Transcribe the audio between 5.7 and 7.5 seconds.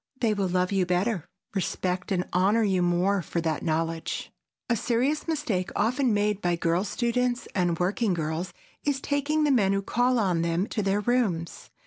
often made by girl students